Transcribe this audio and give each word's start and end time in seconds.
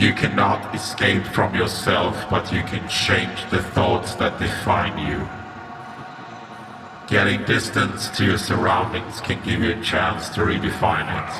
You 0.00 0.14
cannot 0.14 0.74
escape 0.74 1.26
from 1.26 1.54
yourself, 1.54 2.16
but 2.30 2.50
you 2.50 2.62
can 2.62 2.88
change 2.88 3.44
the 3.50 3.62
thoughts 3.62 4.14
that 4.14 4.38
define 4.38 4.96
you. 4.96 5.28
Getting 7.06 7.44
distance 7.44 8.08
to 8.16 8.24
your 8.24 8.38
surroundings 8.38 9.20
can 9.20 9.44
give 9.44 9.60
you 9.60 9.72
a 9.72 9.82
chance 9.82 10.30
to 10.30 10.40
redefine 10.40 11.04
it. 11.20 11.30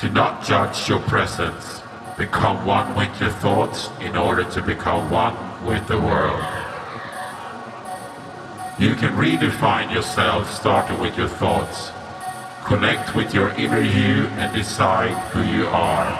To 0.00 0.08
not 0.08 0.42
judge 0.42 0.88
your 0.88 1.00
presence, 1.00 1.82
become 2.16 2.64
one 2.64 2.96
with 2.96 3.20
your 3.20 3.32
thoughts 3.32 3.90
in 4.00 4.16
order 4.16 4.44
to 4.44 4.62
become 4.62 5.10
one 5.10 5.36
with 5.66 5.86
the 5.86 6.00
world. 6.00 6.42
You 8.78 8.94
can 8.94 9.14
redefine 9.16 9.92
yourself 9.92 10.50
starting 10.50 10.98
with 10.98 11.18
your 11.18 11.28
thoughts. 11.28 11.92
Connect 12.66 13.14
with 13.14 13.32
your 13.32 13.50
inner 13.50 13.80
you 13.80 14.26
and 14.38 14.52
decide 14.52 15.16
who 15.30 15.42
you 15.44 15.68
are. 15.68 16.10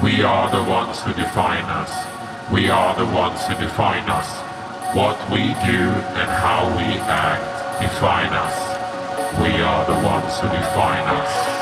We 0.00 0.22
are 0.22 0.48
the 0.50 0.62
ones 0.70 1.02
who 1.02 1.12
define 1.12 1.64
us. 1.64 1.90
We 2.52 2.70
are 2.70 2.94
the 2.94 3.06
ones 3.12 3.44
who 3.44 3.54
define 3.56 4.08
us. 4.08 4.28
What 4.94 5.18
we 5.30 5.48
do 5.66 5.82
and 6.14 6.30
how 6.30 6.68
we 6.76 6.84
act 7.00 7.82
define 7.82 8.32
us. 8.32 8.56
We 9.40 9.60
are 9.60 9.84
the 9.84 10.06
ones 10.06 10.38
who 10.38 10.48
define 10.48 11.08
us. 11.08 11.55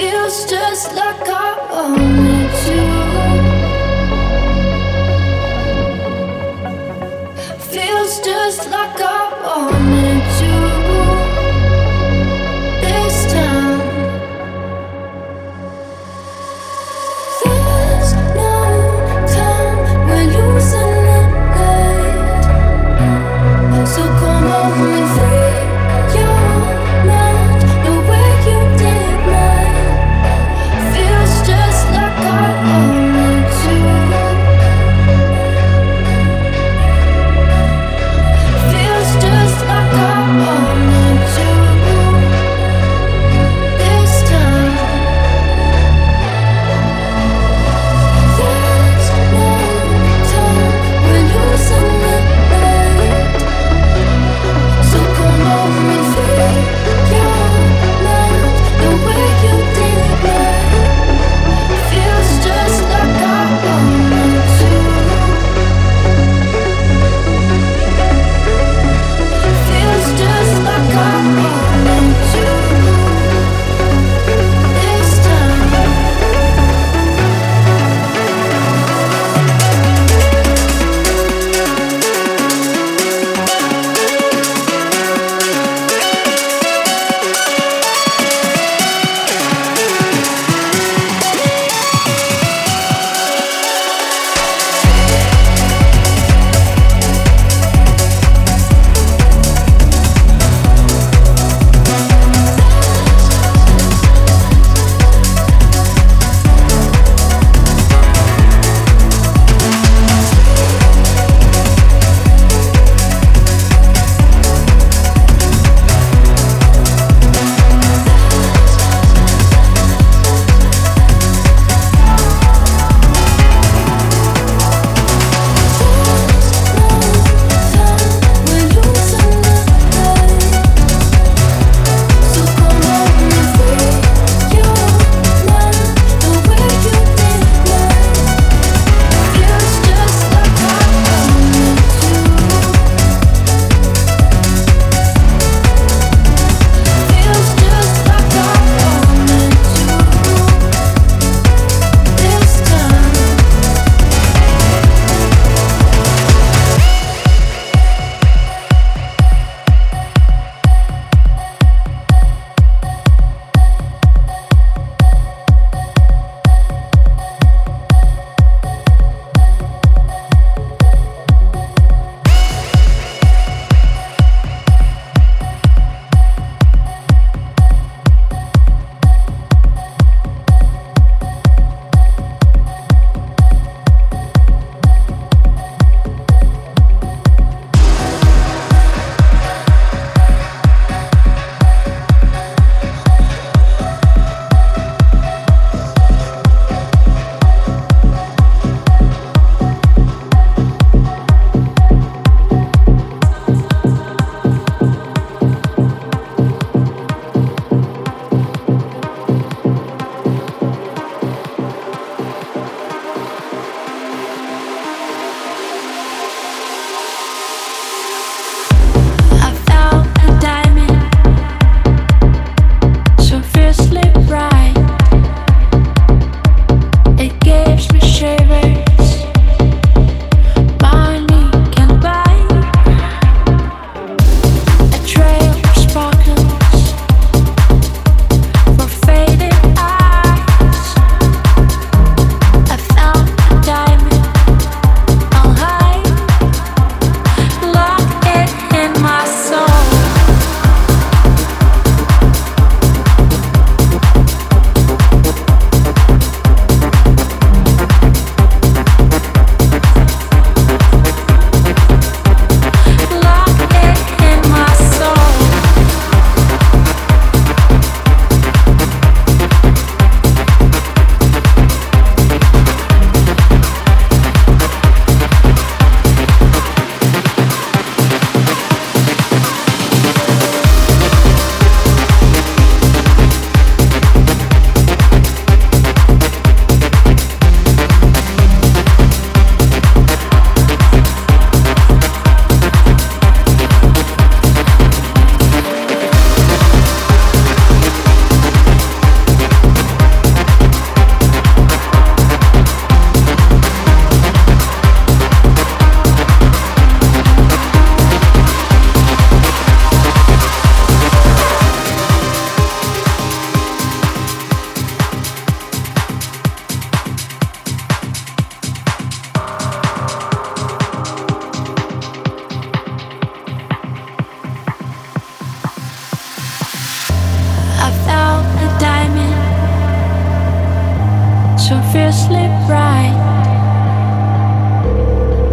Feels 0.00 0.46
just 0.46 0.94
like 0.94 1.28
I 1.28 1.48
wanted 1.70 2.50
to. 2.64 2.99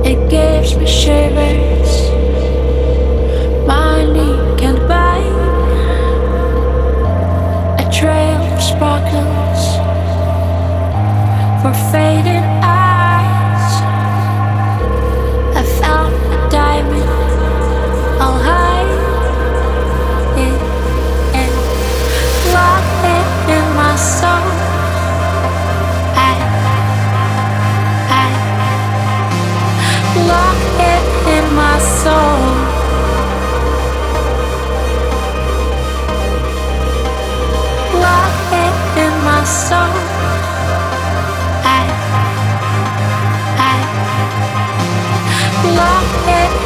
It 0.09 0.29
gives 0.29 0.73
me 0.77 0.85
shivers. 0.85 1.91
Money 3.67 4.31
can't 4.57 4.79
buy 4.87 5.19
a 7.77 7.91
trail 7.91 8.41
of 8.53 8.61
sparkles 8.63 9.63
for 11.61 11.73
fading. 11.91 12.56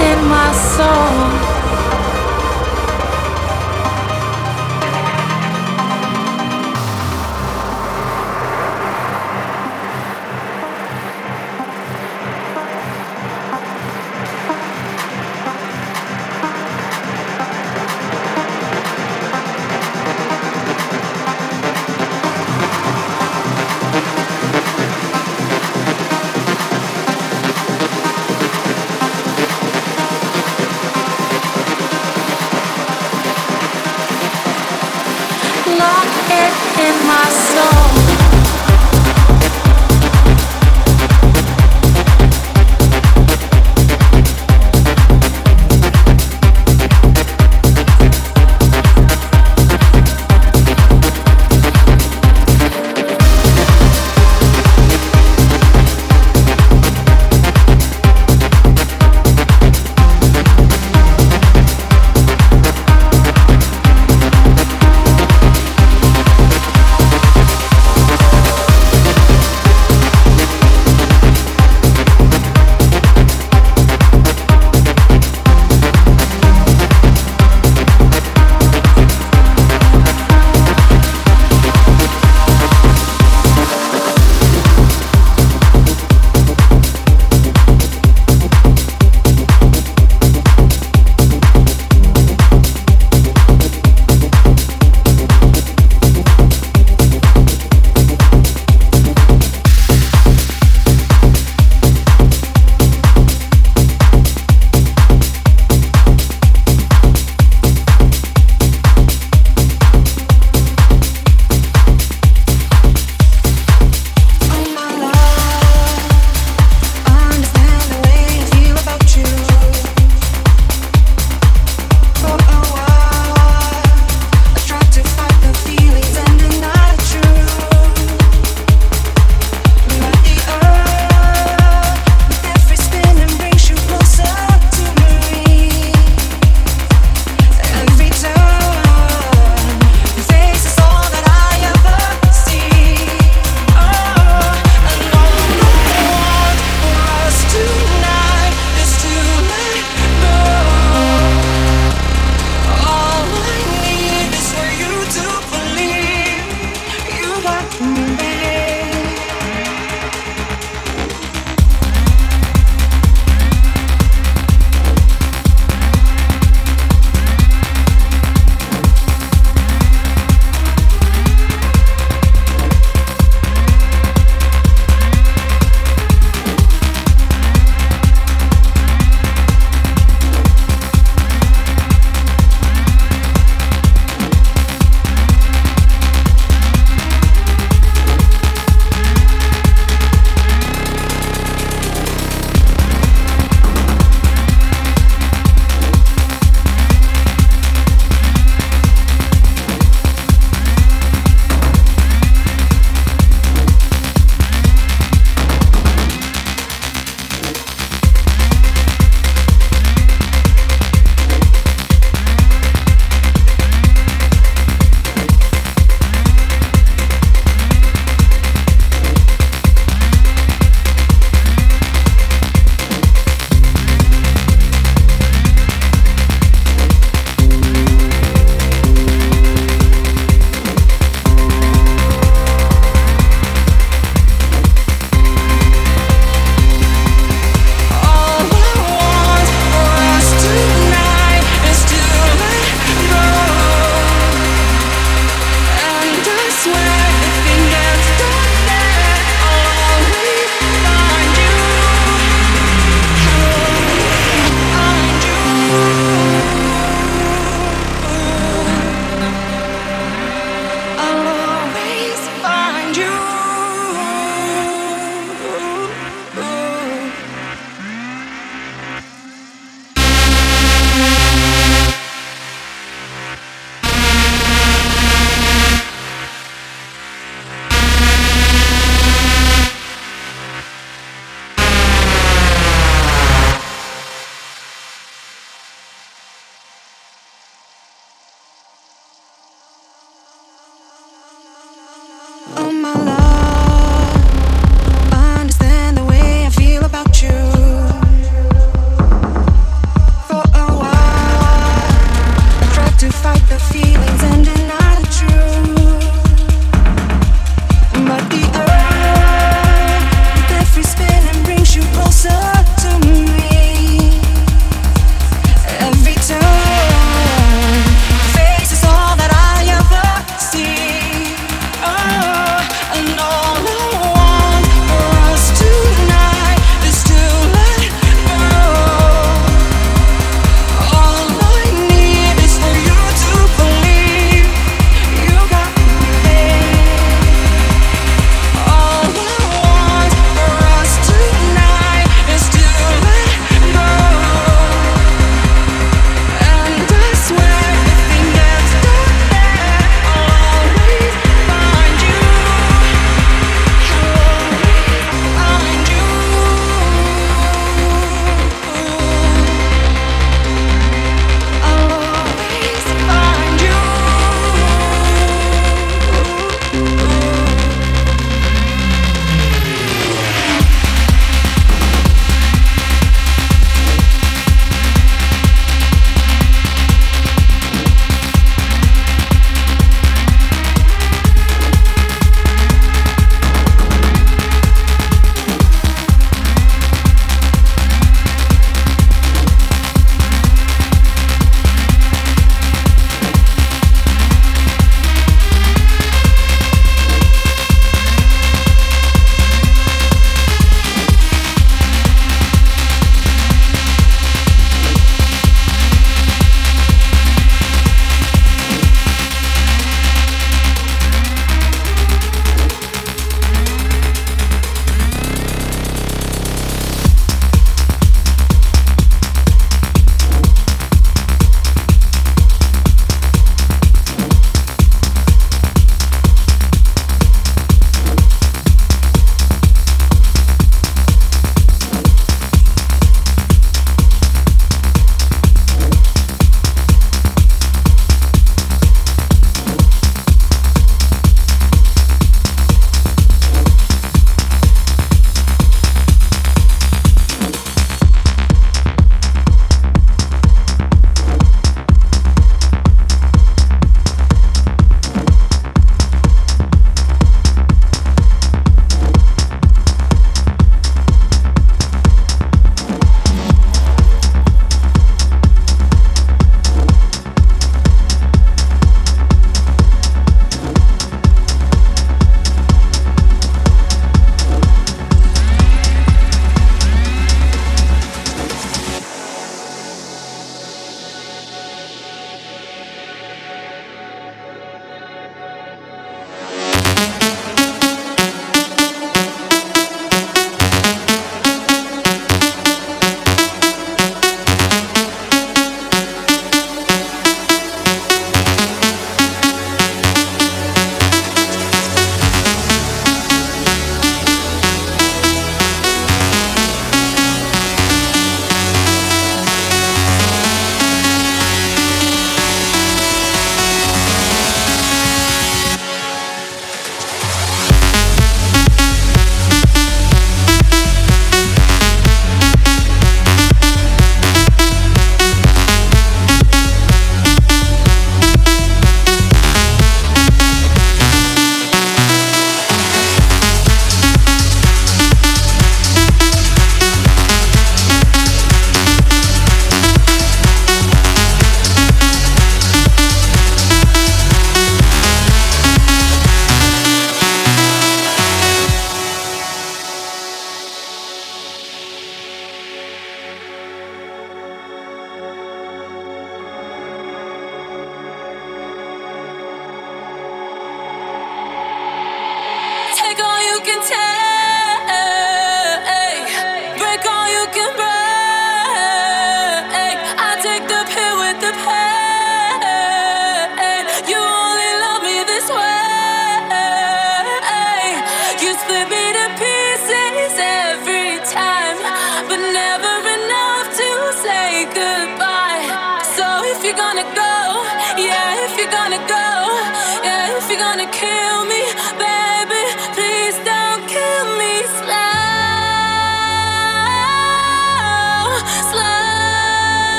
in 0.00 0.28
my 0.28 0.52
soul. 0.52 1.51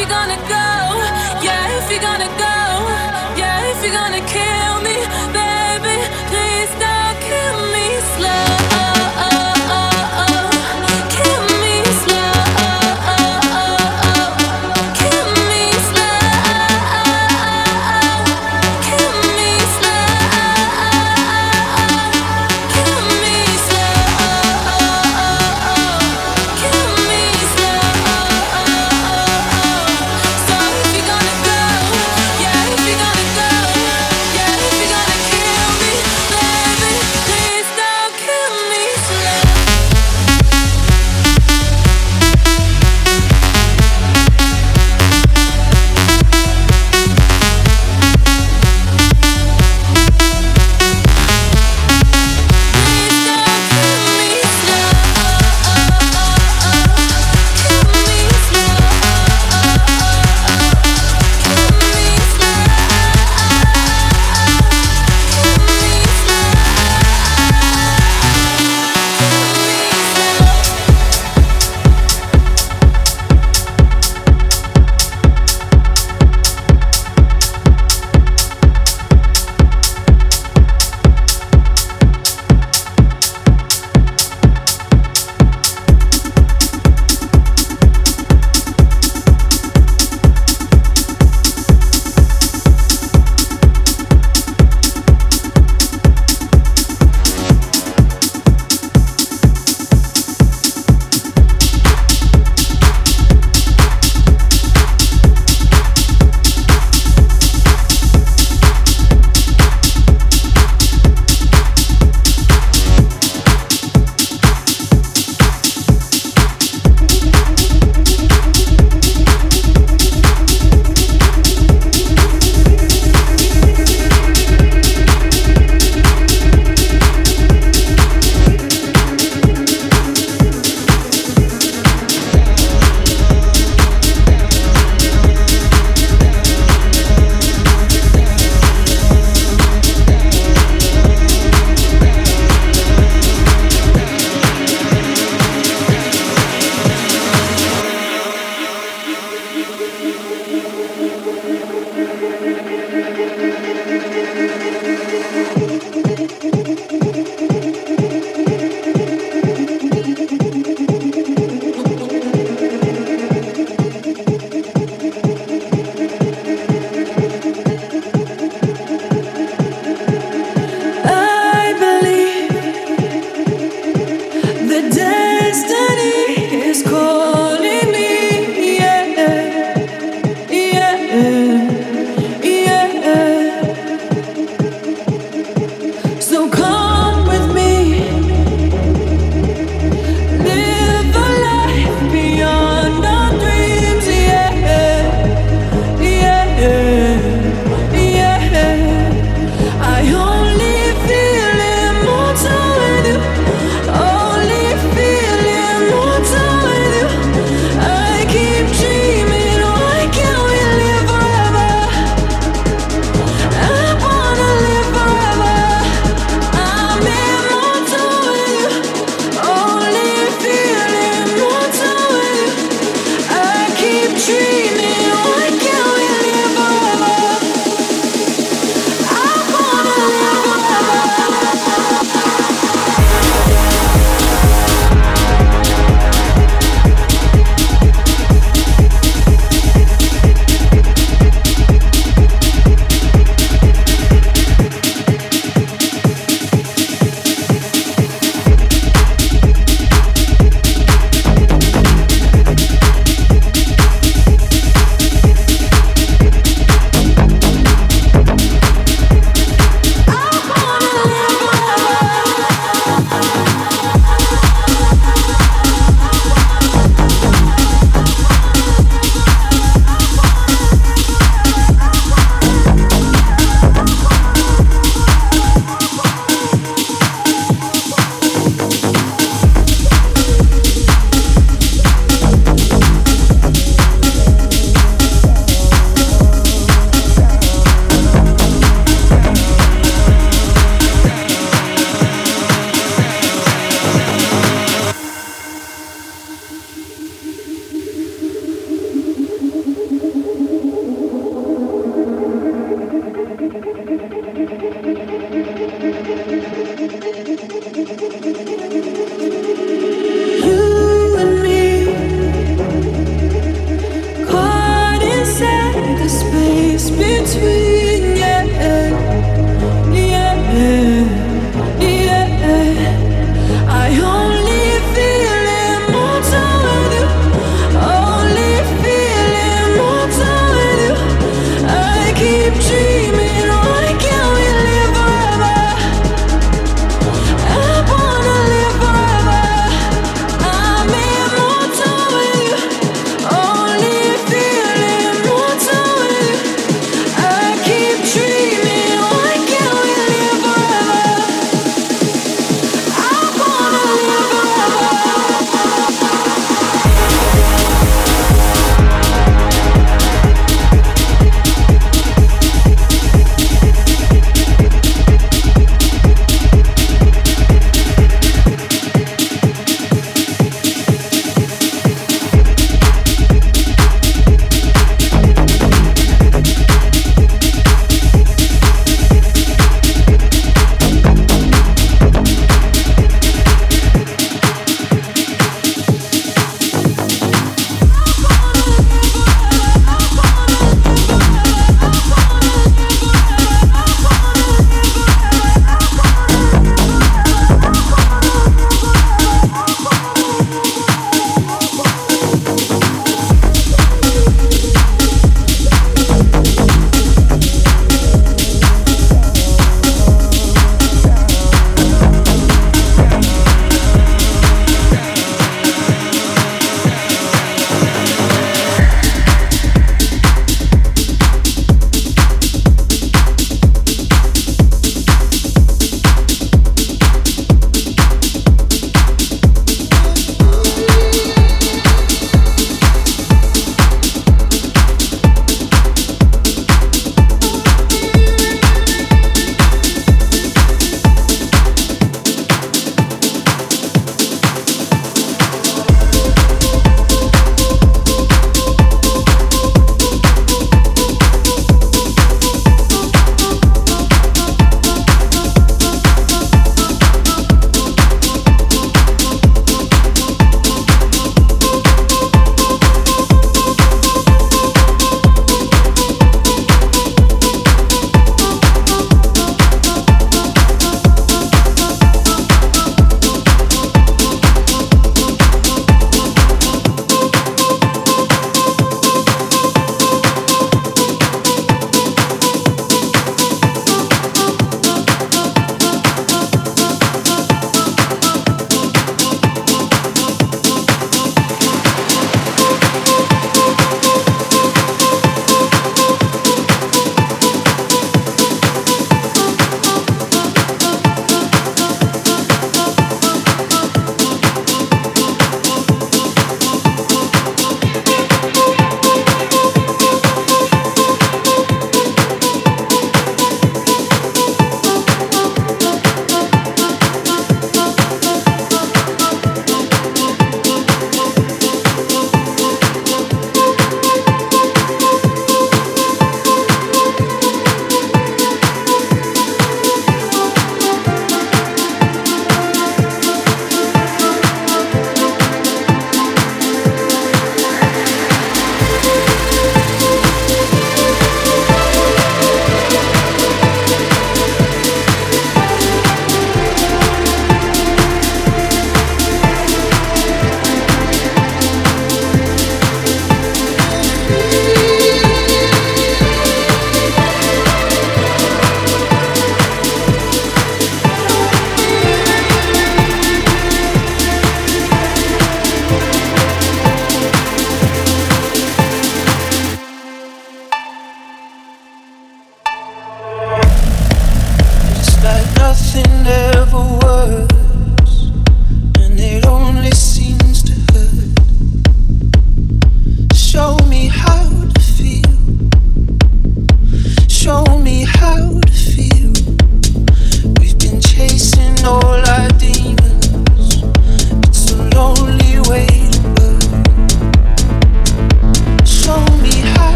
you 0.00 0.06
gonna 0.08 0.36
go? 0.48 0.99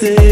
say 0.00 0.29